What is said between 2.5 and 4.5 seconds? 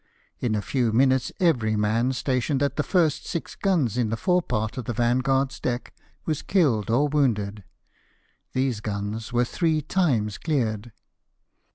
at the first six guns in the fore